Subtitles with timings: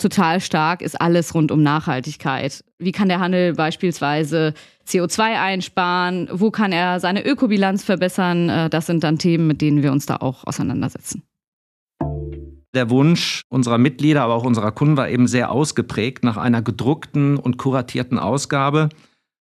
[0.00, 2.64] total stark ist alles rund um Nachhaltigkeit.
[2.78, 4.54] Wie kann der Handel beispielsweise
[4.86, 6.28] CO2 einsparen?
[6.30, 8.48] Wo kann er seine Ökobilanz verbessern?
[8.48, 11.22] Äh, das sind dann Themen, mit denen wir uns da auch auseinandersetzen.
[12.74, 17.38] Der Wunsch unserer Mitglieder, aber auch unserer Kunden war eben sehr ausgeprägt nach einer gedruckten
[17.38, 18.90] und kuratierten Ausgabe,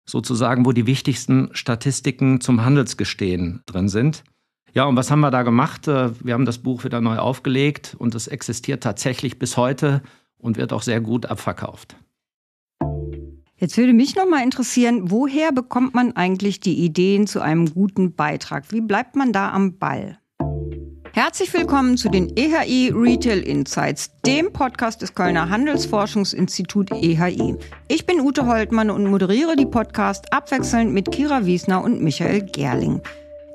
[0.07, 4.25] sozusagen, wo die wichtigsten Statistiken zum Handelsgestehen drin sind.
[4.73, 5.89] Ja, und was haben wir da gemacht?
[5.89, 10.03] Äh, wir haben das Buch wieder neu aufgelegt und es existiert tatsächlich bis heute
[10.39, 11.97] und wird auch sehr gut abverkauft.
[13.57, 18.15] Jetzt würde mich noch mal interessieren, woher bekommt man eigentlich die Ideen zu einem guten
[18.15, 18.71] Beitrag?
[18.71, 20.19] Wie bleibt man da am Ball?
[21.13, 27.57] Herzlich willkommen zu den EHI Retail Insights, dem Podcast des Kölner Handelsforschungsinstitut EHI.
[27.89, 33.01] Ich bin Ute Holtmann und moderiere die Podcast abwechselnd mit Kira Wiesner und Michael Gerling.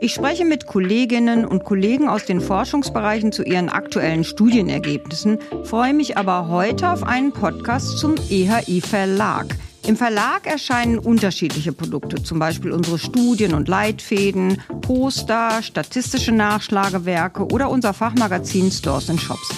[0.04, 6.18] Ich spreche mit Kolleginnen und Kollegen aus den Forschungsbereichen zu ihren aktuellen Studienergebnissen, freue mich
[6.18, 9.46] aber heute auf einen Podcast zum EHI Verlag.
[9.88, 17.70] Im Verlag erscheinen unterschiedliche Produkte, zum Beispiel unsere Studien und Leitfäden, Poster, statistische Nachschlagewerke oder
[17.70, 19.52] unser Fachmagazin Stores and Shops.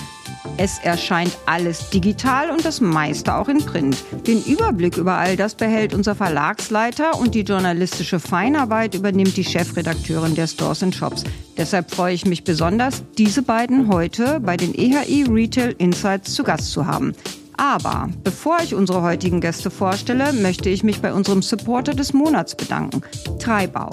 [0.58, 3.98] Es erscheint alles digital und das meiste auch in Print.
[4.26, 10.34] Den Überblick über all das behält unser Verlagsleiter und die journalistische Feinarbeit übernimmt die Chefredakteurin
[10.34, 11.26] der Stores and Shops.
[11.58, 16.72] Deshalb freue ich mich besonders, diese beiden heute bei den EHI Retail Insights zu Gast
[16.72, 17.14] zu haben.
[17.58, 22.56] Aber bevor ich unsere heutigen Gäste vorstelle, möchte ich mich bei unserem Supporter des Monats
[22.56, 23.02] bedanken,
[23.40, 23.90] Treibau.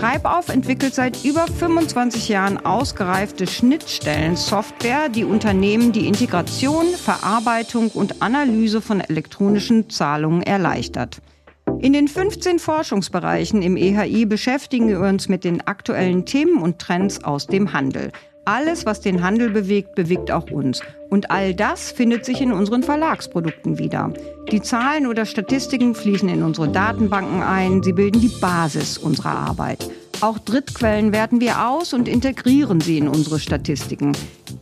[0.00, 8.80] Treibauf entwickelt seit über 25 Jahren ausgereifte Schnittstellen-Software, die Unternehmen die Integration, Verarbeitung und Analyse
[8.80, 11.20] von elektronischen Zahlungen erleichtert.
[11.80, 17.22] In den 15 Forschungsbereichen im EHI beschäftigen wir uns mit den aktuellen Themen und Trends
[17.22, 18.10] aus dem Handel.
[18.44, 20.80] Alles, was den Handel bewegt, bewegt auch uns.
[21.10, 24.12] Und all das findet sich in unseren Verlagsprodukten wieder.
[24.50, 27.82] Die Zahlen oder Statistiken fließen in unsere Datenbanken ein.
[27.82, 29.90] Sie bilden die Basis unserer Arbeit.
[30.20, 34.12] Auch Drittquellen werten wir aus und integrieren sie in unsere Statistiken.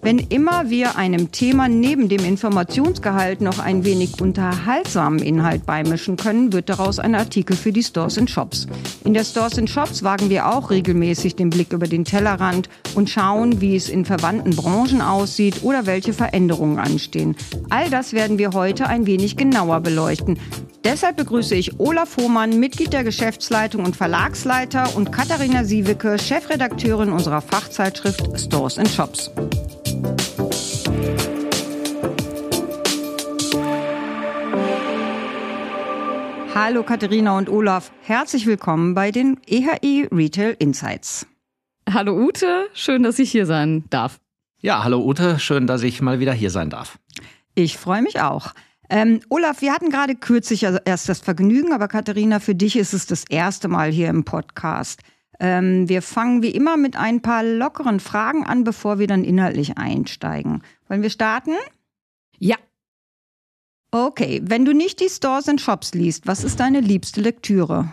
[0.03, 6.53] Wenn immer wir einem Thema neben dem Informationsgehalt noch ein wenig unterhaltsamen Inhalt beimischen können,
[6.53, 8.66] wird daraus ein Artikel für die Stores and Shops.
[9.04, 13.10] In der Stores and Shops wagen wir auch regelmäßig den Blick über den Tellerrand und
[13.10, 17.37] schauen, wie es in verwandten Branchen aussieht oder welche Veränderungen anstehen.
[17.71, 20.38] All das werden wir heute ein wenig genauer beleuchten.
[20.84, 27.41] Deshalb begrüße ich Olaf Hohmann, Mitglied der Geschäftsleitung und Verlagsleiter und Katharina Siewicke, Chefredakteurin unserer
[27.41, 29.31] Fachzeitschrift Stores and Shops.
[36.61, 41.25] Hallo Katharina und Olaf, herzlich willkommen bei den EHI Retail Insights.
[41.89, 44.19] Hallo Ute, schön, dass ich hier sein darf.
[44.61, 46.99] Ja, hallo Ute, schön, dass ich mal wieder hier sein darf.
[47.55, 48.55] Ich freue mich auch.
[48.91, 52.93] Ähm, Olaf, wir hatten gerade kürzlich also erst das Vergnügen, aber Katharina, für dich ist
[52.93, 55.03] es das erste Mal hier im Podcast.
[55.39, 59.79] Ähm, wir fangen wie immer mit ein paar lockeren Fragen an, bevor wir dann inhaltlich
[59.79, 60.65] einsteigen.
[60.89, 61.55] Wollen wir starten?
[62.37, 62.57] Ja.
[63.91, 67.91] Okay, wenn du nicht die Stores and Shops liest, was ist deine liebste Lektüre?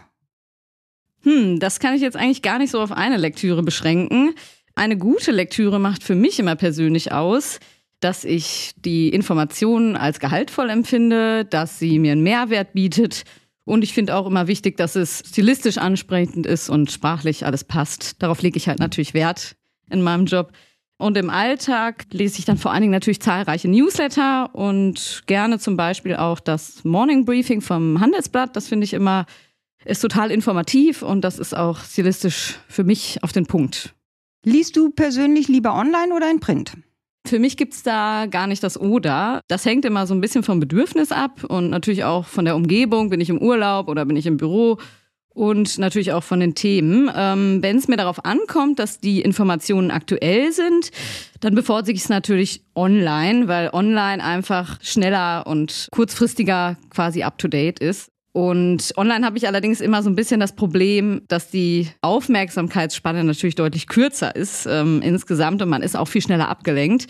[1.23, 4.35] Hm, das kann ich jetzt eigentlich gar nicht so auf eine Lektüre beschränken.
[4.75, 7.59] Eine gute Lektüre macht für mich immer persönlich aus,
[8.01, 13.23] dass ich die Informationen als gehaltvoll empfinde, dass sie mir einen Mehrwert bietet.
[13.63, 18.21] Und ich finde auch immer wichtig, dass es stilistisch ansprechend ist und sprachlich alles passt.
[18.21, 19.55] Darauf lege ich halt natürlich Wert
[19.89, 20.51] in meinem Job.
[20.97, 25.75] Und im Alltag lese ich dann vor allen Dingen natürlich zahlreiche Newsletter und gerne zum
[25.75, 28.55] Beispiel auch das Morning Briefing vom Handelsblatt.
[28.55, 29.25] Das finde ich immer,
[29.83, 33.93] ist total informativ und das ist auch stilistisch für mich auf den Punkt.
[34.45, 36.77] Liest du persönlich lieber online oder in Print?
[37.27, 39.41] Für mich gibt's da gar nicht das Oder.
[39.47, 43.09] Das hängt immer so ein bisschen vom Bedürfnis ab und natürlich auch von der Umgebung.
[43.09, 44.77] Bin ich im Urlaub oder bin ich im Büro?
[45.35, 47.11] Und natürlich auch von den Themen.
[47.13, 50.91] Ähm, Wenn es mir darauf ankommt, dass die Informationen aktuell sind,
[51.41, 58.07] dann bevorzuge ich es natürlich online, weil online einfach schneller und kurzfristiger quasi up-to-date ist.
[58.31, 63.55] Und online habe ich allerdings immer so ein bisschen das Problem, dass die Aufmerksamkeitsspanne natürlich
[63.55, 67.07] deutlich kürzer ist ähm, insgesamt und man ist auch viel schneller abgelenkt.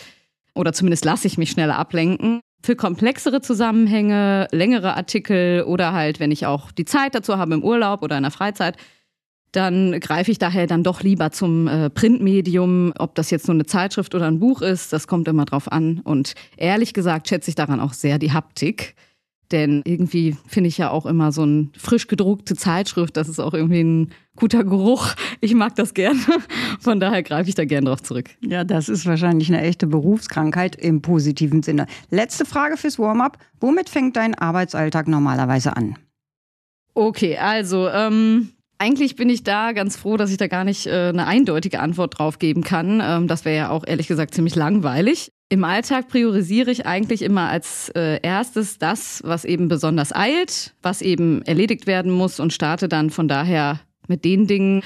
[0.56, 2.42] Oder zumindest lasse ich mich schneller ablenken.
[2.66, 7.64] Für komplexere Zusammenhänge, längere Artikel oder halt, wenn ich auch die Zeit dazu habe im
[7.64, 8.76] Urlaub oder in der Freizeit,
[9.52, 13.68] dann greife ich daher dann doch lieber zum äh, Printmedium, ob das jetzt nur eine
[13.68, 16.00] Zeitschrift oder ein Buch ist, das kommt immer drauf an.
[16.00, 18.96] Und ehrlich gesagt schätze ich daran auch sehr die Haptik.
[19.56, 23.54] Denn irgendwie finde ich ja auch immer so eine frisch gedruckte Zeitschrift, das ist auch
[23.54, 25.14] irgendwie ein guter Geruch.
[25.40, 26.20] Ich mag das gerne.
[26.82, 28.32] Von daher greife ich da gerne drauf zurück.
[28.42, 31.86] Ja, das ist wahrscheinlich eine echte Berufskrankheit im positiven Sinne.
[32.10, 33.38] Letzte Frage fürs Warm-up.
[33.62, 35.96] Womit fängt dein Arbeitsalltag normalerweise an?
[36.94, 41.14] Okay, also ähm, eigentlich bin ich da ganz froh, dass ich da gar nicht äh,
[41.14, 43.02] eine eindeutige Antwort drauf geben kann.
[43.02, 45.32] Ähm, das wäre ja auch ehrlich gesagt ziemlich langweilig.
[45.50, 51.02] Im Alltag priorisiere ich eigentlich immer als äh, erstes das, was eben besonders eilt, was
[51.04, 54.82] eben erledigt werden muss und starte dann von daher mit den Dingen.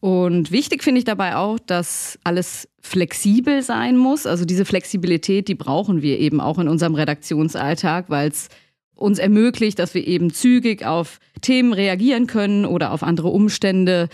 [0.00, 4.26] Und wichtig finde ich dabei auch, dass alles flexibel sein muss.
[4.26, 8.48] Also diese Flexibilität, die brauchen wir eben auch in unserem Redaktionsalltag, weil es
[8.94, 14.08] uns ermöglicht, dass wir eben zügig auf Themen reagieren können oder auf andere Umstände.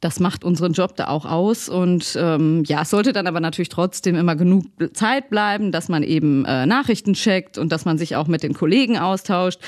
[0.00, 1.68] Das macht unseren Job da auch aus.
[1.68, 6.02] Und ähm, ja, es sollte dann aber natürlich trotzdem immer genug Zeit bleiben, dass man
[6.02, 9.60] eben äh, Nachrichten checkt und dass man sich auch mit den Kollegen austauscht,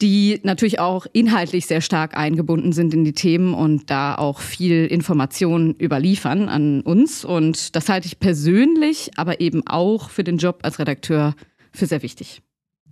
[0.00, 4.86] die natürlich auch inhaltlich sehr stark eingebunden sind in die Themen und da auch viel
[4.86, 7.24] Informationen überliefern an uns.
[7.24, 11.34] Und das halte ich persönlich, aber eben auch für den Job als Redakteur
[11.72, 12.40] für sehr wichtig.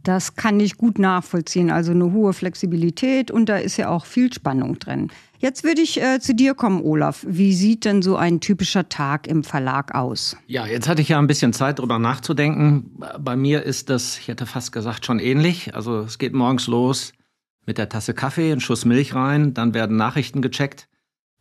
[0.02, 1.70] Das kann ich gut nachvollziehen.
[1.70, 5.08] Also eine hohe Flexibilität und da ist ja auch viel Spannung drin.
[5.40, 7.25] Jetzt würde ich äh, zu dir kommen, Olaf.
[7.29, 10.37] Wie sieht denn so ein typischer Tag im Verlag aus?
[10.49, 13.00] Ja, jetzt hatte ich ja ein bisschen Zeit, darüber nachzudenken.
[13.20, 15.75] Bei mir ist das, ich hätte fast gesagt, schon ähnlich.
[15.76, 17.12] Also es geht morgens los
[17.67, 20.88] mit der Tasse Kaffee, ein Schuss Milch rein, dann werden Nachrichten gecheckt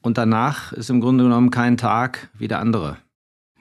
[0.02, 2.98] und danach ist im Grunde genommen kein Tag wie der andere.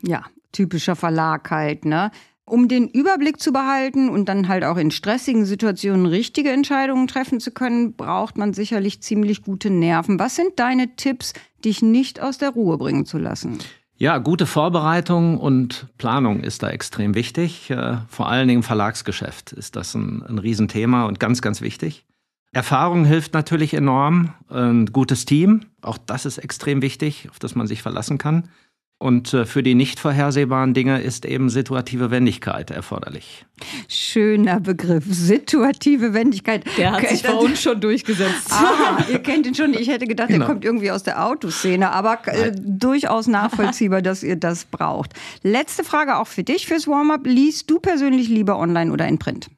[0.03, 2.11] Ja, typischer Verlag halt, ne?
[2.49, 7.41] Um den Überblick zu behalten und dann halt auch in stressigen Situationen richtige Entscheidungen treffen
[7.41, 10.21] zu können, braucht man sicherlich ziemlich gute Nerven.
[10.21, 11.33] Was sind deine Tipps,
[11.65, 13.59] dich nicht aus der Ruhe bringen zu lassen?
[13.99, 17.69] Ja, gute Vorbereitung und Planung ist da extrem wichtig.
[17.71, 22.05] Äh, vor allen Dingen im Verlagsgeschäft ist das ein, ein Riesenthema und ganz, ganz wichtig.
[22.53, 24.35] Erfahrung hilft natürlich enorm.
[24.49, 28.51] Ein gutes Team, auch das ist extrem wichtig, auf das man sich verlassen kann.
[28.99, 33.45] Und äh, für die nicht vorhersehbaren Dinge ist eben situative Wendigkeit erforderlich.
[33.89, 36.65] Schöner Begriff, situative Wendigkeit.
[36.79, 38.51] Der hat sich bei uns schon durchgesetzt.
[38.51, 39.75] Ah, ihr kennt ihn schon.
[39.75, 40.47] Ich hätte gedacht, genau.
[40.47, 45.13] der kommt irgendwie aus der Autoszene, aber äh, durchaus nachvollziehbar, dass ihr das braucht.
[45.43, 47.27] Letzte Frage auch für dich fürs Warm-up.
[47.27, 49.51] Liest du persönlich lieber online oder in Print?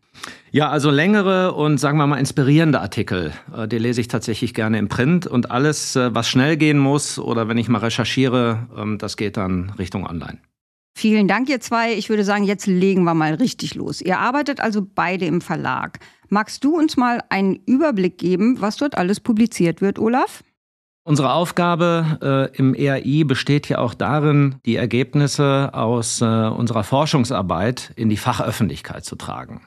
[0.50, 4.78] Ja, also längere und sagen wir mal inspirierende Artikel, äh, die lese ich tatsächlich gerne
[4.78, 8.98] im Print und alles, äh, was schnell gehen muss oder wenn ich mal recherchiere, ähm,
[8.98, 10.38] das geht dann Richtung Online.
[10.96, 11.92] Vielen Dank, ihr zwei.
[11.92, 14.00] Ich würde sagen, jetzt legen wir mal richtig los.
[14.00, 16.00] Ihr arbeitet also beide im Verlag.
[16.28, 20.42] Magst du uns mal einen Überblick geben, was dort alles publiziert wird, Olaf?
[21.04, 27.92] Unsere Aufgabe äh, im ERI besteht ja auch darin, die Ergebnisse aus äh, unserer Forschungsarbeit
[27.96, 29.62] in die Fachöffentlichkeit zu tragen.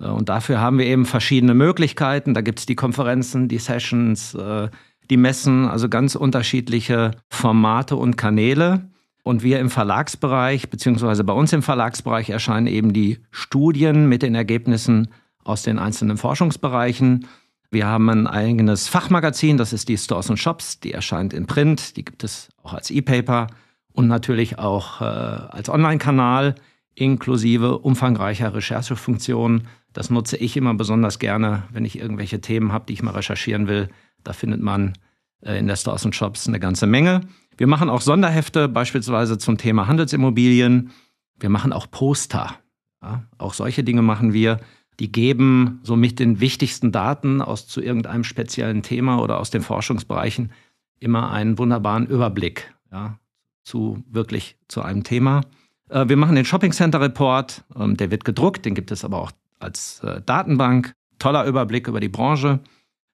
[0.00, 2.34] Äh, und dafür haben wir eben verschiedene Möglichkeiten.
[2.34, 4.68] Da gibt es die Konferenzen, die Sessions, äh,
[5.10, 8.88] die Messen, also ganz unterschiedliche Formate und Kanäle.
[9.22, 14.34] Und wir im Verlagsbereich, beziehungsweise bei uns im Verlagsbereich erscheinen eben die Studien mit den
[14.34, 15.08] Ergebnissen
[15.44, 17.26] aus den einzelnen Forschungsbereichen.
[17.70, 21.96] Wir haben ein eigenes Fachmagazin, das ist die Stores and Shops, die erscheint in Print,
[21.98, 23.48] die gibt es auch als E-Paper
[23.92, 26.54] und natürlich auch äh, als Online-Kanal
[26.94, 29.68] inklusive umfangreicher Recherchefunktionen.
[29.92, 33.68] Das nutze ich immer besonders gerne, wenn ich irgendwelche Themen habe, die ich mal recherchieren
[33.68, 33.88] will.
[34.22, 34.94] Da findet man
[35.40, 37.22] äh, in der Stores and Shops eine ganze Menge.
[37.56, 40.90] Wir machen auch Sonderhefte, beispielsweise zum Thema Handelsimmobilien.
[41.38, 42.54] Wir machen auch Poster.
[43.02, 44.60] Ja, auch solche Dinge machen wir.
[45.00, 50.52] Die geben somit den wichtigsten Daten aus zu irgendeinem speziellen Thema oder aus den Forschungsbereichen
[50.98, 53.18] immer einen wunderbaren Überblick ja,
[53.62, 55.42] zu wirklich zu einem Thema.
[55.88, 59.18] Äh, wir machen den Shopping Center Report, ähm, der wird gedruckt, den gibt es aber
[59.18, 60.92] auch als äh, Datenbank.
[61.18, 62.60] Toller Überblick über die Branche.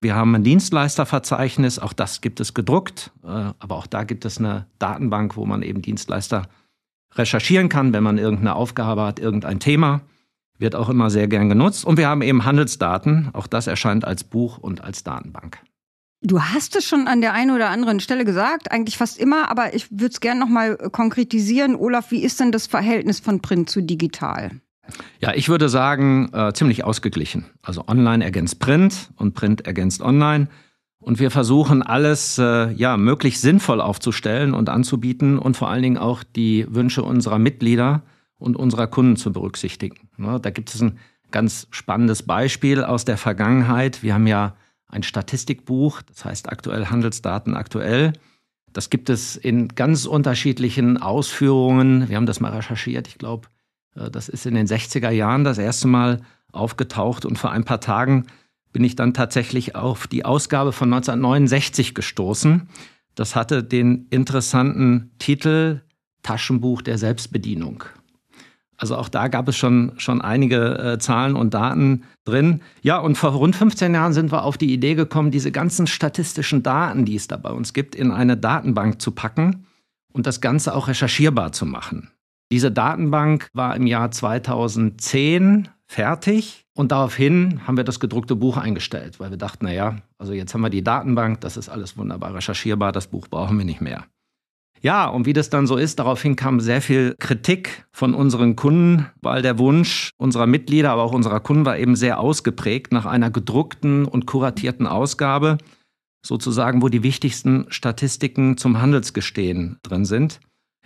[0.00, 4.36] Wir haben ein Dienstleisterverzeichnis, auch das gibt es gedruckt, äh, aber auch da gibt es
[4.38, 6.42] eine Datenbank, wo man eben Dienstleister
[7.14, 10.02] recherchieren kann, wenn man irgendeine Aufgabe hat, irgendein Thema.
[10.58, 11.84] Wird auch immer sehr gern genutzt.
[11.84, 15.58] Und wir haben eben Handelsdaten, auch das erscheint als Buch und als Datenbank.
[16.20, 19.74] Du hast es schon an der einen oder anderen Stelle gesagt, eigentlich fast immer, aber
[19.74, 21.76] ich würde es gerne nochmal konkretisieren.
[21.76, 24.50] Olaf, wie ist denn das Verhältnis von Print zu digital?
[25.20, 27.46] Ja, ich würde sagen, äh, ziemlich ausgeglichen.
[27.62, 30.48] Also Online ergänzt Print und Print ergänzt Online.
[30.98, 35.98] Und wir versuchen alles äh, ja möglichst sinnvoll aufzustellen und anzubieten und vor allen Dingen
[35.98, 38.02] auch die Wünsche unserer Mitglieder
[38.38, 40.08] und unserer Kunden zu berücksichtigen.
[40.18, 40.98] Ja, da gibt es ein
[41.30, 44.02] ganz spannendes Beispiel aus der Vergangenheit.
[44.02, 44.54] Wir haben ja
[44.88, 48.12] ein Statistikbuch, das heißt aktuell Handelsdaten aktuell.
[48.72, 52.08] Das gibt es in ganz unterschiedlichen Ausführungen.
[52.08, 53.08] Wir haben das mal recherchiert.
[53.08, 53.48] Ich glaube,
[53.94, 56.20] das ist in den 60er Jahren das erste Mal
[56.52, 58.26] aufgetaucht und vor ein paar Tagen
[58.72, 62.68] bin ich dann tatsächlich auf die Ausgabe von 1969 gestoßen.
[63.14, 65.82] Das hatte den interessanten Titel
[66.22, 67.84] Taschenbuch der Selbstbedienung.
[68.76, 72.60] Also auch da gab es schon, schon einige äh, Zahlen und Daten drin.
[72.82, 76.64] Ja, und vor rund 15 Jahren sind wir auf die Idee gekommen, diese ganzen statistischen
[76.64, 79.66] Daten, die es da bei uns gibt, in eine Datenbank zu packen
[80.12, 82.10] und das Ganze auch recherchierbar zu machen.
[82.54, 89.18] Diese Datenbank war im Jahr 2010 fertig und daraufhin haben wir das gedruckte Buch eingestellt,
[89.18, 92.92] weil wir dachten, naja, also jetzt haben wir die Datenbank, das ist alles wunderbar recherchierbar,
[92.92, 94.04] das Buch brauchen wir nicht mehr.
[94.80, 99.06] Ja, und wie das dann so ist, daraufhin kam sehr viel Kritik von unseren Kunden,
[99.20, 103.32] weil der Wunsch unserer Mitglieder, aber auch unserer Kunden war eben sehr ausgeprägt nach einer
[103.32, 105.58] gedruckten und kuratierten Ausgabe,
[106.24, 110.38] sozusagen, wo die wichtigsten Statistiken zum Handelsgestehen drin sind.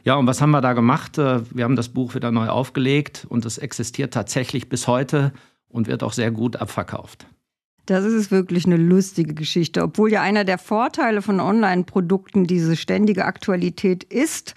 [0.04, 1.18] Ja, und was haben wir da gemacht?
[1.18, 5.32] Äh, wir haben das Buch wieder neu aufgelegt und es existiert tatsächlich bis heute
[5.68, 7.26] und wird auch sehr gut abverkauft.
[7.86, 13.24] Das ist wirklich eine lustige Geschichte, obwohl ja einer der Vorteile von Online-Produkten diese ständige
[13.24, 14.54] Aktualität ist.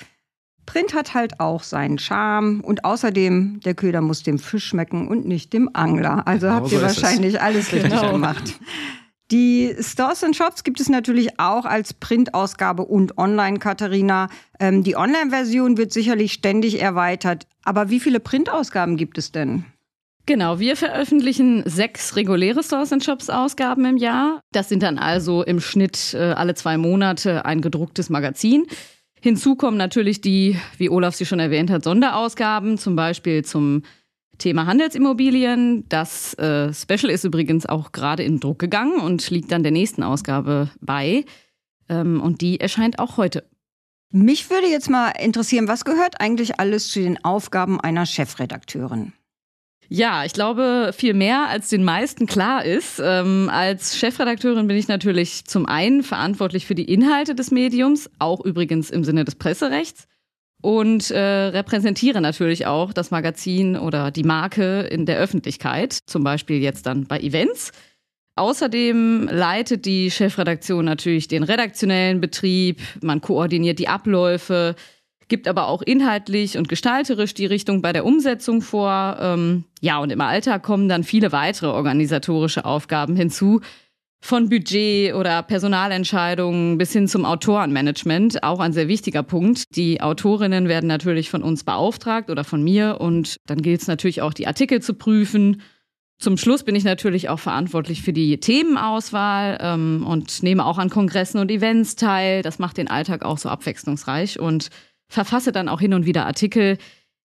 [0.66, 5.26] Print hat halt auch seinen Charme und außerdem, der Köder muss dem Fisch schmecken und
[5.26, 6.28] nicht dem Angler.
[6.28, 7.40] Also genau habt so ihr wahrscheinlich es.
[7.40, 8.12] alles richtig genau.
[8.12, 8.60] gemacht.
[9.32, 14.28] Die Stores and Shops gibt es natürlich auch als Printausgabe und online, Katharina.
[14.60, 17.48] Ähm, die Online-Version wird sicherlich ständig erweitert.
[17.64, 19.64] Aber wie viele Printausgaben gibt es denn?
[20.26, 24.42] Genau, wir veröffentlichen sechs reguläre Stores and Shops Ausgaben im Jahr.
[24.52, 28.66] Das sind dann also im Schnitt äh, alle zwei Monate ein gedrucktes Magazin.
[29.22, 33.84] Hinzu kommen natürlich die, wie Olaf sie schon erwähnt hat, Sonderausgaben, zum Beispiel zum
[34.42, 35.86] Thema Handelsimmobilien.
[35.88, 40.04] Das äh, Special ist übrigens auch gerade in Druck gegangen und liegt dann der nächsten
[40.04, 41.26] Ausgabe bei.
[41.88, 43.48] Ähm, und die erscheint auch heute.
[44.12, 49.14] Mich würde jetzt mal interessieren, was gehört eigentlich alles zu den Aufgaben einer Chefredakteurin?
[49.88, 53.02] Ja, ich glaube, viel mehr als den meisten klar ist.
[53.04, 58.44] Ähm, als Chefredakteurin bin ich natürlich zum einen verantwortlich für die Inhalte des Mediums, auch
[58.44, 60.08] übrigens im Sinne des Presserechts
[60.62, 66.62] und äh, repräsentiere natürlich auch das Magazin oder die Marke in der Öffentlichkeit, zum Beispiel
[66.62, 67.72] jetzt dann bei Events.
[68.36, 74.76] Außerdem leitet die Chefredaktion natürlich den redaktionellen Betrieb, man koordiniert die Abläufe,
[75.28, 79.18] gibt aber auch inhaltlich und gestalterisch die Richtung bei der Umsetzung vor.
[79.20, 83.62] Ähm, ja, und im Alltag kommen dann viele weitere organisatorische Aufgaben hinzu,
[84.24, 89.76] von Budget oder Personalentscheidungen bis hin zum Autorenmanagement, auch ein sehr wichtiger Punkt.
[89.76, 94.22] Die Autorinnen werden natürlich von uns beauftragt oder von mir und dann gilt es natürlich
[94.22, 95.62] auch, die Artikel zu prüfen.
[96.20, 100.92] Zum Schluss bin ich natürlich auch verantwortlich für die Themenauswahl ähm, und nehme auch an
[100.92, 102.44] Kongressen und Events teil.
[102.44, 104.70] Das macht den Alltag auch so abwechslungsreich und
[105.10, 106.78] verfasse dann auch hin und wieder Artikel,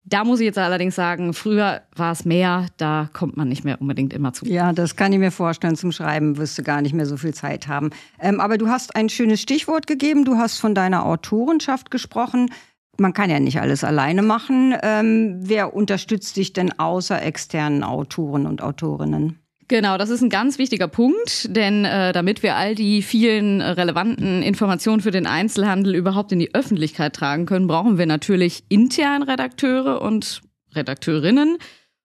[0.09, 3.81] da muss ich jetzt allerdings sagen, früher war es mehr, da kommt man nicht mehr
[3.81, 4.47] unbedingt immer zu.
[4.47, 5.77] Ja, das kann ich mir vorstellen.
[5.77, 7.91] Zum Schreiben wirst du gar nicht mehr so viel Zeit haben.
[8.19, 10.25] Ähm, aber du hast ein schönes Stichwort gegeben.
[10.25, 12.51] Du hast von deiner Autorenschaft gesprochen.
[12.99, 14.75] Man kann ja nicht alles alleine machen.
[14.83, 19.39] Ähm, wer unterstützt dich denn außer externen Autoren und Autorinnen?
[19.69, 23.69] Genau, das ist ein ganz wichtiger Punkt, denn äh, damit wir all die vielen äh,
[23.69, 29.23] relevanten Informationen für den Einzelhandel überhaupt in die Öffentlichkeit tragen können, brauchen wir natürlich intern
[29.23, 30.41] Redakteure und
[30.75, 31.59] Redakteurinnen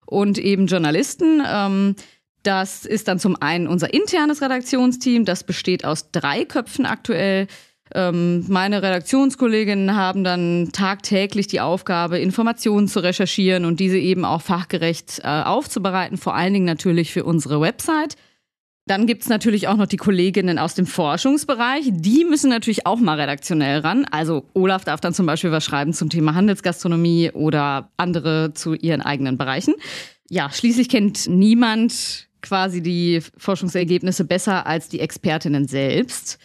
[0.05, 1.41] und eben Journalisten.
[1.48, 1.96] Ähm,
[2.43, 7.48] das ist dann zum einen unser internes Redaktionsteam, das besteht aus drei Köpfen aktuell.
[7.94, 14.42] Ähm, meine Redaktionskolleginnen haben dann tagtäglich die Aufgabe, Informationen zu recherchieren und diese eben auch
[14.42, 18.16] fachgerecht äh, aufzubereiten, vor allen Dingen natürlich für unsere Website.
[18.86, 21.86] Dann gibt's natürlich auch noch die Kolleginnen aus dem Forschungsbereich.
[21.90, 24.06] Die müssen natürlich auch mal redaktionell ran.
[24.12, 29.02] Also Olaf darf dann zum Beispiel was schreiben zum Thema Handelsgastronomie oder andere zu ihren
[29.02, 29.76] eigenen Bereichen.
[30.30, 36.40] Ja, schließlich kennt niemand quasi die Forschungsergebnisse besser als die Expertinnen selbst.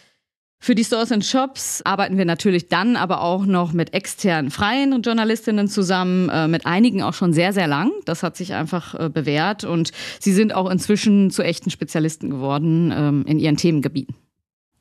[0.61, 5.01] Für die Stores and Shops arbeiten wir natürlich dann aber auch noch mit externen freien
[5.01, 7.91] Journalistinnen zusammen, äh, mit einigen auch schon sehr, sehr lang.
[8.03, 12.93] Das hat sich einfach äh, bewährt und sie sind auch inzwischen zu echten Spezialisten geworden
[12.93, 14.15] ähm, in ihren Themengebieten.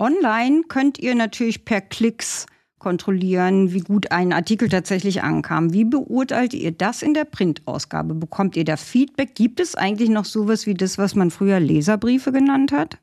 [0.01, 2.47] Online könnt ihr natürlich per Klicks
[2.79, 5.73] kontrollieren, wie gut ein Artikel tatsächlich ankam.
[5.73, 8.15] Wie beurteilt ihr das in der Printausgabe?
[8.15, 9.35] Bekommt ihr da Feedback?
[9.37, 12.99] Gibt es eigentlich noch sowas wie das, was man früher Leserbriefe genannt hat?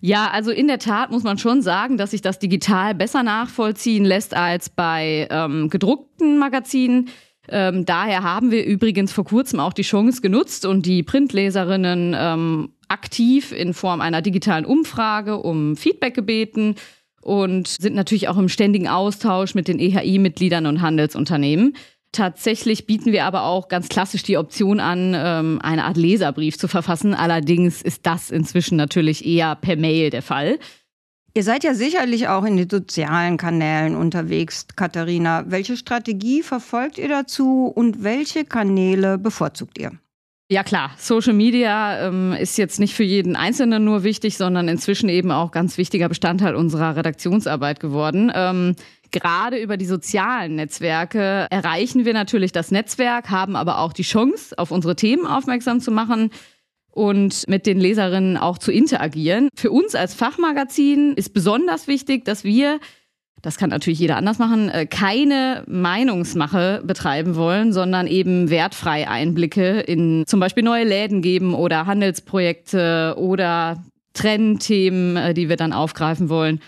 [0.00, 4.04] Ja, also in der Tat muss man schon sagen, dass sich das digital besser nachvollziehen
[4.04, 7.10] lässt als bei ähm, gedruckten Magazinen.
[7.48, 12.70] Ähm, daher haben wir übrigens vor kurzem auch die Chance genutzt und die Printleserinnen ähm,
[12.88, 16.76] aktiv in Form einer digitalen Umfrage um Feedback gebeten
[17.20, 21.74] und sind natürlich auch im ständigen Austausch mit den EHI-Mitgliedern und Handelsunternehmen.
[22.12, 26.66] Tatsächlich bieten wir aber auch ganz klassisch die Option an, ähm, eine Art Leserbrief zu
[26.66, 27.14] verfassen.
[27.14, 30.58] Allerdings ist das inzwischen natürlich eher per Mail der Fall.
[31.34, 35.44] Ihr seid ja sicherlich auch in den sozialen Kanälen unterwegs, Katharina.
[35.46, 39.92] Welche Strategie verfolgt ihr dazu und welche Kanäle bevorzugt ihr?
[40.50, 45.08] Ja klar, Social Media ähm, ist jetzt nicht für jeden Einzelnen nur wichtig, sondern inzwischen
[45.08, 48.32] eben auch ganz wichtiger Bestandteil unserer Redaktionsarbeit geworden.
[48.34, 48.74] Ähm,
[49.10, 54.56] gerade über die sozialen Netzwerke erreichen wir natürlich das Netzwerk, haben aber auch die Chance,
[54.58, 56.30] auf unsere Themen aufmerksam zu machen
[56.90, 59.48] und mit den Leserinnen auch zu interagieren.
[59.54, 62.80] Für uns als Fachmagazin ist besonders wichtig, dass wir
[63.42, 69.80] das kann natürlich jeder anders machen, äh, keine Meinungsmache betreiben wollen, sondern eben wertfrei Einblicke
[69.80, 76.28] in zum Beispiel neue Läden geben oder Handelsprojekte oder Trendthemen, äh, die wir dann aufgreifen
[76.28, 76.60] wollen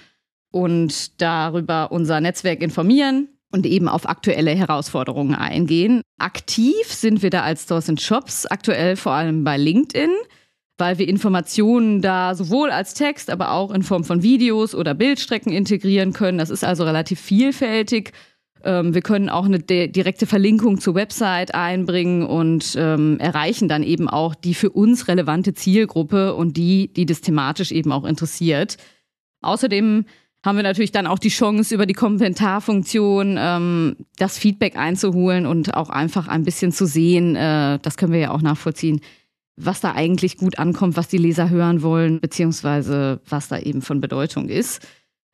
[0.52, 6.02] und darüber unser Netzwerk informieren und eben auf aktuelle Herausforderungen eingehen.
[6.18, 10.10] Aktiv sind wir da als Stores and Shops, aktuell vor allem bei LinkedIn
[10.78, 15.52] weil wir Informationen da sowohl als Text, aber auch in Form von Videos oder Bildstrecken
[15.52, 16.38] integrieren können.
[16.38, 18.12] Das ist also relativ vielfältig.
[18.64, 24.08] Ähm, wir können auch eine direkte Verlinkung zur Website einbringen und ähm, erreichen dann eben
[24.08, 28.76] auch die für uns relevante Zielgruppe und die, die das thematisch eben auch interessiert.
[29.40, 30.06] Außerdem
[30.44, 35.74] haben wir natürlich dann auch die Chance, über die Kommentarfunktion ähm, das Feedback einzuholen und
[35.74, 39.00] auch einfach ein bisschen zu sehen, äh, das können wir ja auch nachvollziehen,
[39.56, 44.00] was da eigentlich gut ankommt, was die Leser hören wollen, beziehungsweise was da eben von
[44.00, 44.86] Bedeutung ist.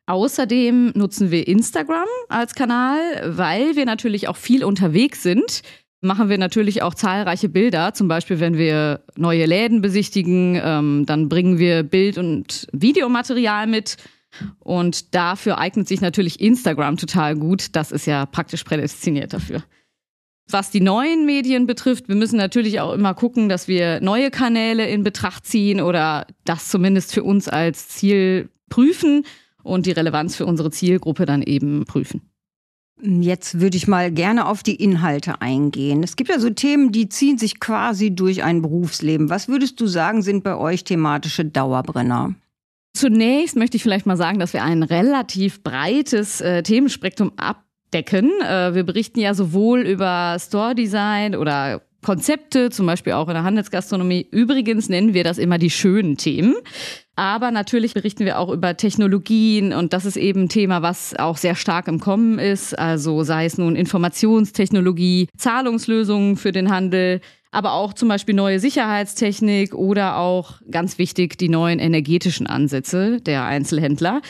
[0.07, 5.63] Außerdem nutzen wir Instagram als Kanal, weil wir natürlich auch viel unterwegs sind.
[6.01, 7.93] Machen wir natürlich auch zahlreiche Bilder.
[7.93, 13.97] Zum Beispiel, wenn wir neue Läden besichtigen, ähm, dann bringen wir Bild- und Videomaterial mit.
[14.61, 17.75] Und dafür eignet sich natürlich Instagram total gut.
[17.77, 19.63] Das ist ja praktisch prädestiniert dafür.
[20.51, 24.89] Was die neuen Medien betrifft, wir müssen natürlich auch immer gucken, dass wir neue Kanäle
[24.89, 29.25] in Betracht ziehen oder das zumindest für uns als Ziel prüfen
[29.63, 32.23] und die Relevanz für unsere Zielgruppe dann eben prüfen.
[33.01, 36.03] Jetzt würde ich mal gerne auf die Inhalte eingehen.
[36.03, 39.31] Es gibt ja so Themen, die ziehen sich quasi durch ein Berufsleben.
[39.31, 42.35] Was würdest du sagen, sind bei euch thematische Dauerbrenner?
[42.95, 48.31] Zunächst möchte ich vielleicht mal sagen, dass wir ein relativ breites äh, Themenspektrum ab decken.
[48.43, 53.43] Äh, wir berichten ja sowohl über Store Design oder Konzepte, zum Beispiel auch in der
[53.43, 54.27] Handelsgastronomie.
[54.31, 56.55] Übrigens nennen wir das immer die schönen Themen.
[57.17, 61.37] Aber natürlich berichten wir auch über Technologien und das ist eben ein Thema, was auch
[61.37, 62.79] sehr stark im Kommen ist.
[62.79, 69.75] Also sei es nun Informationstechnologie, Zahlungslösungen für den Handel, aber auch zum Beispiel neue Sicherheitstechnik
[69.75, 74.21] oder auch ganz wichtig die neuen energetischen Ansätze der Einzelhändler.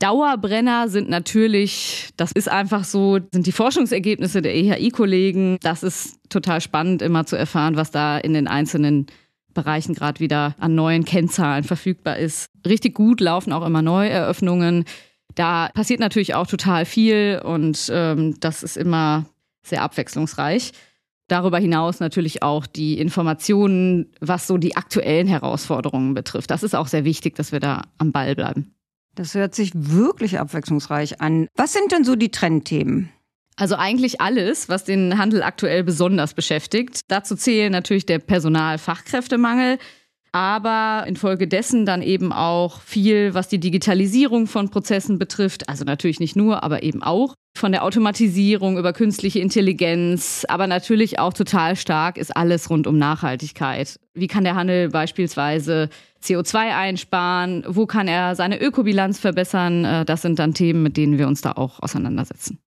[0.00, 5.58] Dauerbrenner sind natürlich, das ist einfach so, sind die Forschungsergebnisse der EHI-Kollegen.
[5.60, 9.06] Das ist total spannend, immer zu erfahren, was da in den einzelnen
[9.52, 12.46] Bereichen gerade wieder an neuen Kennzahlen verfügbar ist.
[12.66, 14.84] Richtig gut laufen auch immer Neueröffnungen.
[15.34, 19.26] Da passiert natürlich auch total viel und ähm, das ist immer
[19.62, 20.72] sehr abwechslungsreich.
[21.30, 26.50] Darüber hinaus natürlich auch die Informationen, was so die aktuellen Herausforderungen betrifft.
[26.50, 28.74] Das ist auch sehr wichtig, dass wir da am Ball bleiben.
[29.14, 31.46] Das hört sich wirklich abwechslungsreich an.
[31.54, 33.10] Was sind denn so die Trendthemen?
[33.54, 37.02] Also eigentlich alles, was den Handel aktuell besonders beschäftigt.
[37.06, 39.78] Dazu zählen natürlich der Personalfachkräftemangel,
[40.32, 45.68] aber infolgedessen dann eben auch viel, was die Digitalisierung von Prozessen betrifft.
[45.68, 47.34] Also natürlich nicht nur, aber eben auch.
[47.58, 52.96] Von der Automatisierung über künstliche Intelligenz, aber natürlich auch total stark ist alles rund um
[52.96, 53.98] Nachhaltigkeit.
[54.14, 55.88] Wie kann der Handel beispielsweise
[56.22, 57.64] CO2 einsparen?
[57.66, 59.84] Wo kann er seine Ökobilanz verbessern?
[59.84, 62.58] Äh, das sind dann Themen, mit denen wir uns da auch auseinandersetzen.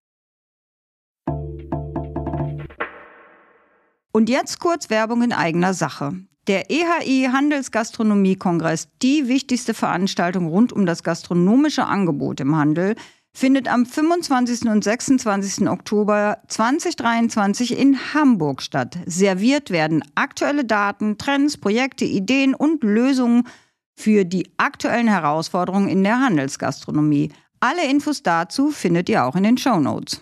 [4.12, 6.14] Und jetzt kurz Werbung in eigener Sache.
[6.48, 12.96] Der EHI Handelsgastronomie-Kongress, die wichtigste Veranstaltung rund um das gastronomische Angebot im Handel,
[13.34, 14.68] findet am 25.
[14.70, 15.70] und 26.
[15.70, 18.98] Oktober 2023 in Hamburg statt.
[19.06, 23.48] Serviert werden aktuelle Daten, Trends, Projekte, Ideen und Lösungen
[23.96, 27.32] für die aktuellen Herausforderungen in der Handelsgastronomie.
[27.62, 30.20] Alle Infos dazu findet ihr auch in den Show Notes.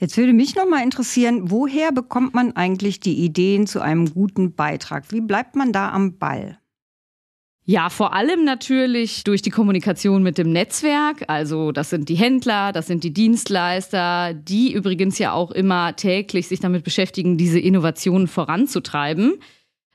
[0.00, 4.54] Jetzt würde mich noch mal interessieren, woher bekommt man eigentlich die Ideen zu einem guten
[4.54, 5.12] Beitrag?
[5.12, 6.58] Wie bleibt man da am Ball?
[7.66, 11.24] Ja, vor allem natürlich durch die Kommunikation mit dem Netzwerk.
[11.28, 16.48] Also das sind die Händler, das sind die Dienstleister, die übrigens ja auch immer täglich
[16.48, 19.34] sich damit beschäftigen, diese Innovationen voranzutreiben.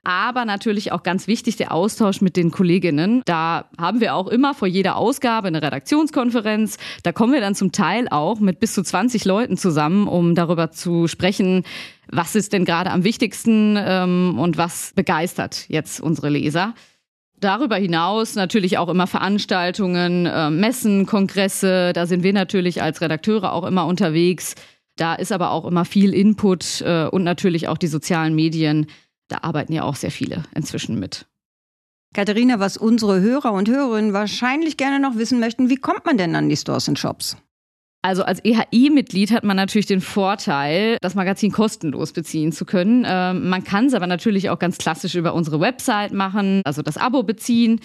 [0.06, 3.22] Aber natürlich auch ganz wichtig der Austausch mit den Kolleginnen.
[3.26, 6.78] Da haben wir auch immer vor jeder Ausgabe eine Redaktionskonferenz.
[7.04, 10.72] Da kommen wir dann zum Teil auch mit bis zu 20 Leuten zusammen, um darüber
[10.72, 11.64] zu sprechen,
[12.08, 16.76] was ist denn gerade am wichtigsten ähm, und was begeistert jetzt unsere Leser.
[17.40, 21.92] Darüber hinaus natürlich auch immer Veranstaltungen, äh, Messen, Kongresse.
[21.94, 24.56] Da sind wir natürlich als Redakteure auch immer unterwegs.
[24.96, 28.88] Da ist aber auch immer viel Input äh, und natürlich auch die sozialen Medien
[29.28, 31.26] da arbeiten ja auch sehr viele inzwischen mit.
[32.14, 36.36] Katharina, was unsere Hörer und Hörerinnen wahrscheinlich gerne noch wissen möchten, wie kommt man denn
[36.36, 37.36] an die Stores und Shops?
[38.06, 43.04] Also als EHI-Mitglied hat man natürlich den Vorteil, das Magazin kostenlos beziehen zu können.
[43.06, 46.98] Ähm, man kann es aber natürlich auch ganz klassisch über unsere Website machen, also das
[46.98, 47.82] Abo beziehen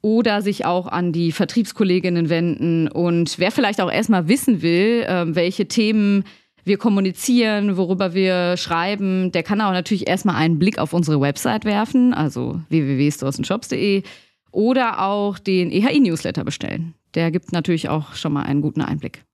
[0.00, 2.86] oder sich auch an die Vertriebskolleginnen wenden.
[2.86, 6.22] Und wer vielleicht auch erstmal wissen will, äh, welche Themen
[6.68, 11.64] wir kommunizieren, worüber wir schreiben, der kann auch natürlich erstmal einen Blick auf unsere Website
[11.64, 14.04] werfen, also www.storesondshops.de
[14.52, 16.94] oder auch den EHI-Newsletter bestellen.
[17.14, 19.24] Der gibt natürlich auch schon mal einen guten Einblick.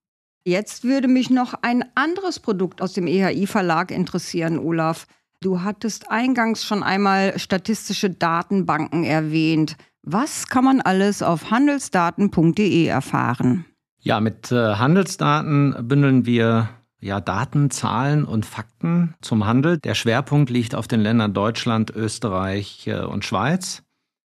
[0.46, 5.06] Jetzt würde mich noch ein anderes Produkt aus dem EHI-Verlag interessieren, Olaf.
[5.40, 9.76] Du hattest eingangs schon einmal statistische Datenbanken erwähnt.
[10.02, 13.64] Was kann man alles auf handelsdaten.de erfahren?
[14.00, 16.68] Ja, mit äh, Handelsdaten bündeln wir
[17.04, 19.76] ja, Daten, Zahlen und Fakten zum Handel.
[19.78, 23.82] Der Schwerpunkt liegt auf den Ländern Deutschland, Österreich äh, und Schweiz.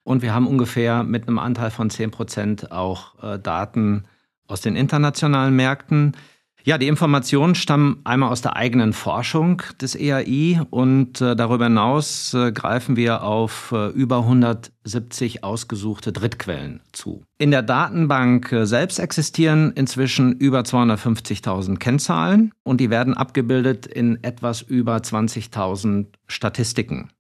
[0.05, 4.05] Und wir haben ungefähr mit einem Anteil von 10 Prozent auch äh, Daten
[4.47, 6.17] aus den internationalen Märkten.
[6.65, 12.35] Ja, die Informationen stammen einmal aus der eigenen Forschung des EAI und äh, darüber hinaus
[12.35, 17.25] äh, greifen wir auf äh, über 170 ausgesuchte Drittquellen zu.
[17.39, 24.23] In der Datenbank äh, selbst existieren inzwischen über 250.000 Kennzahlen und die werden abgebildet in
[24.23, 27.11] etwas über 20.000 Statistiken.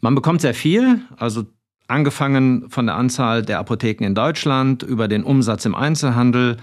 [0.00, 1.44] Man bekommt sehr viel, also
[1.88, 6.58] angefangen von der Anzahl der Apotheken in Deutschland über den Umsatz im Einzelhandel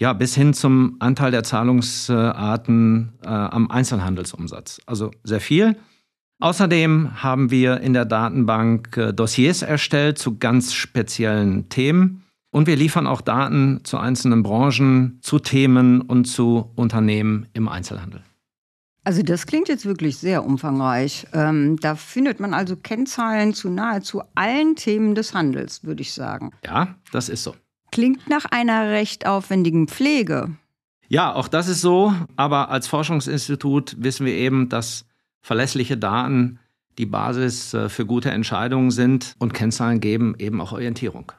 [0.00, 4.80] ja, bis hin zum Anteil der Zahlungsarten äh, am Einzelhandelsumsatz.
[4.86, 5.76] Also sehr viel.
[6.40, 12.24] Außerdem haben wir in der Datenbank äh, Dossiers erstellt zu ganz speziellen Themen.
[12.50, 18.22] Und wir liefern auch Daten zu einzelnen Branchen, zu Themen und zu Unternehmen im Einzelhandel.
[19.04, 21.26] Also das klingt jetzt wirklich sehr umfangreich.
[21.34, 26.52] Ähm, da findet man also Kennzahlen zu nahezu allen Themen des Handels, würde ich sagen.
[26.64, 27.54] Ja, das ist so.
[27.90, 30.50] Klingt nach einer recht aufwendigen Pflege.
[31.08, 32.14] Ja, auch das ist so.
[32.36, 35.06] Aber als Forschungsinstitut wissen wir eben, dass
[35.42, 36.60] verlässliche Daten
[36.98, 41.32] die Basis äh, für gute Entscheidungen sind und Kennzahlen geben eben auch Orientierung.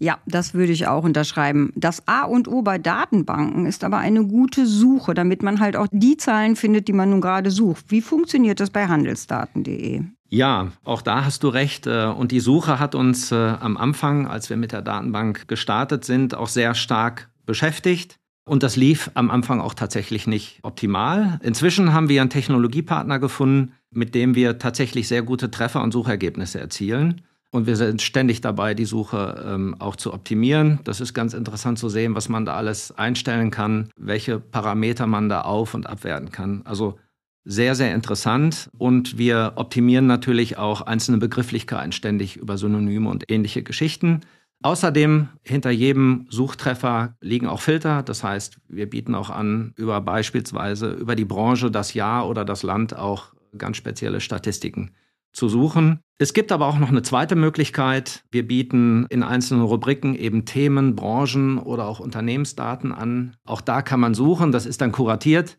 [0.00, 1.72] Ja, das würde ich auch unterschreiben.
[1.76, 5.86] Das A und O bei Datenbanken ist aber eine gute Suche, damit man halt auch
[5.90, 7.86] die Zahlen findet, die man nun gerade sucht.
[7.88, 10.02] Wie funktioniert das bei handelsdaten.de?
[10.34, 11.86] Ja, auch da hast du recht.
[11.86, 16.04] Äh, und die Suche hat uns äh, am Anfang, als wir mit der Datenbank gestartet
[16.04, 18.16] sind, auch sehr stark beschäftigt.
[18.44, 21.38] Und das lief am Anfang auch tatsächlich nicht optimal.
[21.44, 26.58] Inzwischen haben wir einen Technologiepartner gefunden, mit dem wir tatsächlich sehr gute Treffer und Suchergebnisse
[26.58, 27.22] erzielen.
[27.52, 30.80] Und wir sind ständig dabei, die Suche ähm, auch zu optimieren.
[30.82, 35.28] Das ist ganz interessant zu sehen, was man da alles einstellen kann, welche Parameter man
[35.28, 36.62] da auf- und abwerten kann.
[36.64, 36.98] Also
[37.44, 38.70] sehr, sehr interessant.
[38.78, 44.20] Und wir optimieren natürlich auch einzelne Begrifflichkeiten ständig über Synonyme und ähnliche Geschichten.
[44.62, 48.02] Außerdem hinter jedem Suchtreffer liegen auch Filter.
[48.02, 52.62] Das heißt, wir bieten auch an, über beispielsweise über die Branche, das Jahr oder das
[52.62, 54.92] Land auch ganz spezielle Statistiken
[55.34, 56.00] zu suchen.
[56.16, 58.24] Es gibt aber auch noch eine zweite Möglichkeit.
[58.30, 63.36] Wir bieten in einzelnen Rubriken eben Themen, Branchen oder auch Unternehmensdaten an.
[63.44, 64.52] Auch da kann man suchen.
[64.52, 65.58] Das ist dann kuratiert.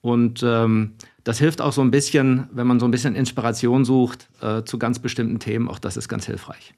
[0.00, 4.28] Und ähm, das hilft auch so ein bisschen, wenn man so ein bisschen Inspiration sucht
[4.40, 5.68] äh, zu ganz bestimmten Themen.
[5.68, 6.74] Auch das ist ganz hilfreich.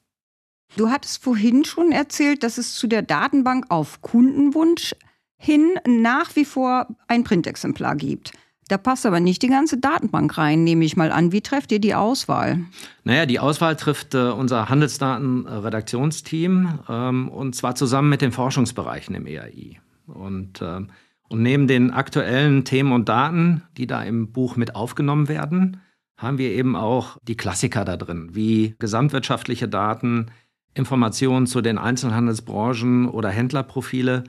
[0.77, 4.95] Du hattest vorhin schon erzählt, dass es zu der Datenbank auf Kundenwunsch
[5.37, 8.33] hin nach wie vor ein Printexemplar gibt.
[8.69, 11.33] Da passt aber nicht die ganze Datenbank rein, nehme ich mal an.
[11.33, 12.61] Wie trefft ihr die Auswahl?
[13.05, 19.27] Naja, die Auswahl trifft äh, unser Handelsdaten-Redaktionsteam ähm, und zwar zusammen mit den Forschungsbereichen im
[19.27, 19.83] EAI.
[20.07, 20.89] Und ähm,
[21.35, 25.81] und neben den aktuellen Themen und Daten, die da im Buch mit aufgenommen werden,
[26.17, 30.31] haben wir eben auch die Klassiker da drin, wie gesamtwirtschaftliche Daten,
[30.75, 34.23] Informationen zu den Einzelhandelsbranchen oder Händlerprofile,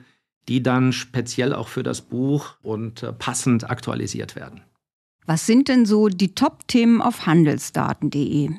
[0.48, 4.62] die dann speziell auch für das Buch und äh, passend aktualisiert werden.
[5.26, 8.50] Was sind denn so die Top-Themen auf handelsdaten.de?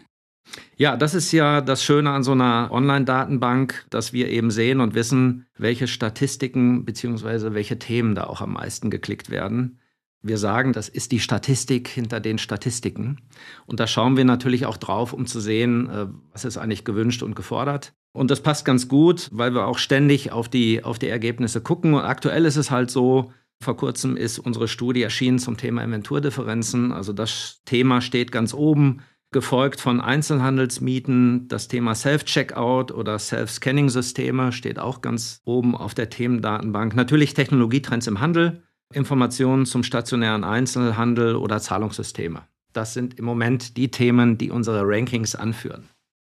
[0.75, 4.95] Ja, das ist ja das Schöne an so einer Online-Datenbank, dass wir eben sehen und
[4.95, 7.53] wissen, welche Statistiken bzw.
[7.53, 9.79] welche Themen da auch am meisten geklickt werden.
[10.21, 13.21] Wir sagen, das ist die Statistik hinter den Statistiken.
[13.65, 17.23] Und da schauen wir natürlich auch drauf, um zu sehen, äh, was ist eigentlich gewünscht
[17.23, 17.93] und gefordert.
[18.13, 21.93] Und das passt ganz gut, weil wir auch ständig auf die, auf die Ergebnisse gucken.
[21.93, 23.31] Und aktuell ist es halt so,
[23.61, 26.91] vor kurzem ist unsere Studie erschienen zum Thema Inventurdifferenzen.
[26.91, 31.47] Also das Thema steht ganz oben, gefolgt von Einzelhandelsmieten.
[31.47, 36.95] Das Thema Self-Checkout oder Self-Scanning-Systeme steht auch ganz oben auf der Themendatenbank.
[36.95, 38.63] Natürlich Technologietrends im Handel,
[38.93, 42.43] Informationen zum stationären Einzelhandel oder Zahlungssysteme.
[42.73, 45.89] Das sind im Moment die Themen, die unsere Rankings anführen.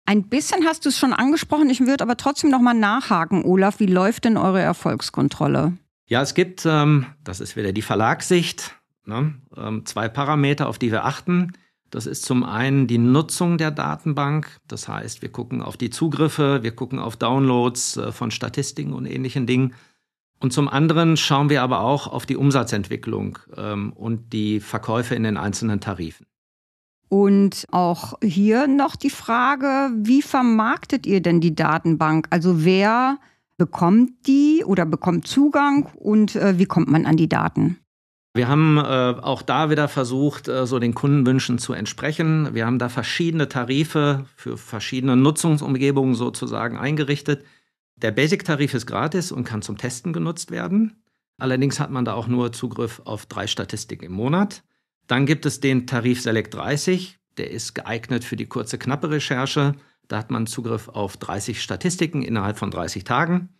[0.04, 1.70] Ein bisschen hast du es schon angesprochen.
[1.70, 3.78] Ich würde aber trotzdem noch mal nachhaken, Olaf.
[3.78, 5.74] Wie läuft denn eure Erfolgskontrolle?
[6.06, 8.74] Ja, es gibt, ähm, das ist wieder die Verlagssicht,
[9.06, 11.52] ne, ähm, zwei Parameter, auf die wir achten.
[11.92, 14.58] Das ist zum einen die Nutzung der Datenbank.
[14.66, 19.04] Das heißt, wir gucken auf die Zugriffe, wir gucken auf Downloads äh, von Statistiken und
[19.04, 19.74] ähnlichen Dingen.
[20.40, 25.22] Und zum anderen schauen wir aber auch auf die Umsatzentwicklung ähm, und die Verkäufe in
[25.22, 26.26] den einzelnen Tarifen.
[27.10, 32.26] Und auch hier noch die Frage, wie vermarktet ihr denn die Datenbank?
[32.30, 33.18] Also wer
[33.58, 37.81] bekommt die oder bekommt Zugang und äh, wie kommt man an die Daten?
[38.34, 42.54] Wir haben äh, auch da wieder versucht, äh, so den Kundenwünschen zu entsprechen.
[42.54, 47.44] Wir haben da verschiedene Tarife für verschiedene Nutzungsumgebungen sozusagen eingerichtet.
[47.96, 51.02] Der Basic-Tarif ist gratis und kann zum Testen genutzt werden.
[51.38, 54.62] Allerdings hat man da auch nur Zugriff auf drei Statistiken im Monat.
[55.06, 59.74] Dann gibt es den Tarif Select 30, der ist geeignet für die kurze, knappe Recherche.
[60.08, 63.50] Da hat man Zugriff auf 30 Statistiken innerhalb von 30 Tagen.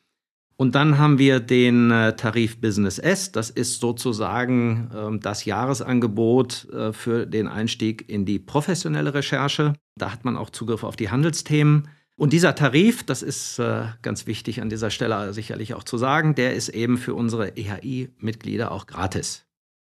[0.62, 3.33] Und dann haben wir den äh, Tarif Business S.
[3.33, 9.75] Das ist sozusagen äh, das Jahresangebot äh, für den Einstieg in die professionelle Recherche.
[9.98, 11.88] Da hat man auch Zugriff auf die Handelsthemen.
[12.14, 16.37] Und dieser Tarif, das ist äh, ganz wichtig an dieser Stelle sicherlich auch zu sagen,
[16.37, 19.44] der ist eben für unsere EHI-Mitglieder auch gratis.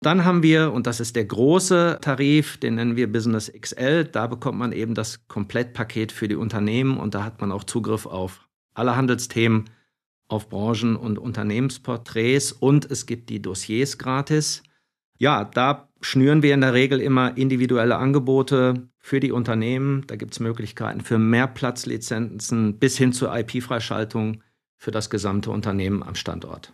[0.00, 4.28] Dann haben wir, und das ist der große Tarif, den nennen wir Business XL, da
[4.28, 8.48] bekommt man eben das Komplettpaket für die Unternehmen und da hat man auch Zugriff auf
[8.72, 9.66] alle Handelsthemen,
[10.28, 14.62] auf Branchen- und Unternehmensporträts und es gibt die Dossiers gratis.
[15.18, 20.04] Ja, da schnüren wir in der Regel immer individuelle Angebote für die Unternehmen.
[20.06, 24.42] Da gibt es Möglichkeiten für Mehrplatzlizenzen bis hin zur IP-Freischaltung
[24.76, 26.72] für das gesamte Unternehmen am Standort.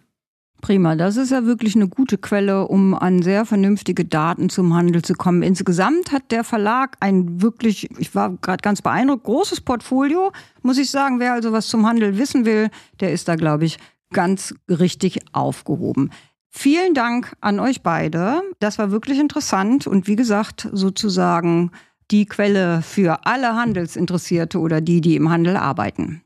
[0.61, 5.03] Prima, das ist ja wirklich eine gute Quelle, um an sehr vernünftige Daten zum Handel
[5.03, 5.43] zu kommen.
[5.43, 10.91] Insgesamt hat der Verlag ein wirklich, ich war gerade ganz beeindruckt, großes Portfolio, muss ich
[10.91, 11.21] sagen.
[11.21, 12.71] Wer also was zum Handel wissen will,
[13.01, 13.79] der ist da, glaube ich,
[14.13, 16.11] ganz richtig aufgehoben.
[16.49, 18.43] Vielen Dank an euch beide.
[18.59, 21.71] Das war wirklich interessant und wie gesagt, sozusagen
[22.11, 26.23] die Quelle für alle Handelsinteressierte oder die, die im Handel arbeiten.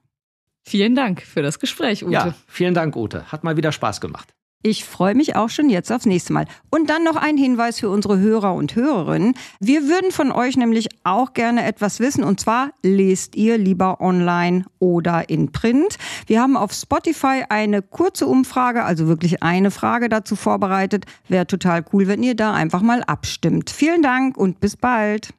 [0.66, 2.12] Vielen Dank für das Gespräch, Ute.
[2.12, 3.30] Ja, vielen Dank, Ute.
[3.30, 4.34] Hat mal wieder Spaß gemacht.
[4.66, 6.46] Ich freue mich auch schon jetzt aufs nächste Mal.
[6.70, 9.34] Und dann noch ein Hinweis für unsere Hörer und Hörerinnen.
[9.60, 12.24] Wir würden von euch nämlich auch gerne etwas wissen.
[12.24, 15.98] Und zwar lest ihr lieber online oder in Print.
[16.26, 21.04] Wir haben auf Spotify eine kurze Umfrage, also wirklich eine Frage dazu vorbereitet.
[21.28, 23.68] Wäre total cool, wenn ihr da einfach mal abstimmt.
[23.68, 25.34] Vielen Dank und bis bald.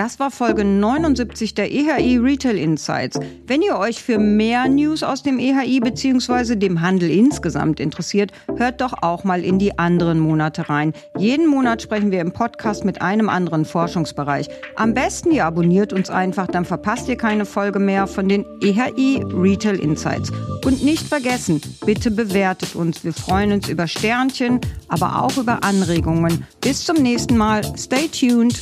[0.00, 3.20] Das war Folge 79 der EHI Retail Insights.
[3.46, 6.56] Wenn ihr euch für mehr News aus dem EHI bzw.
[6.56, 10.94] dem Handel insgesamt interessiert, hört doch auch mal in die anderen Monate rein.
[11.18, 14.48] Jeden Monat sprechen wir im Podcast mit einem anderen Forschungsbereich.
[14.76, 19.22] Am besten ihr abonniert uns einfach, dann verpasst ihr keine Folge mehr von den EHI
[19.34, 20.32] Retail Insights.
[20.64, 23.04] Und nicht vergessen, bitte bewertet uns.
[23.04, 26.46] Wir freuen uns über Sternchen, aber auch über Anregungen.
[26.62, 27.60] Bis zum nächsten Mal.
[27.76, 28.58] Stay tuned.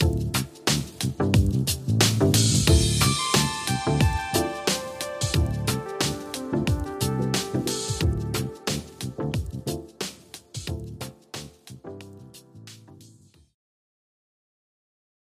[1.19, 1.48] Thank you.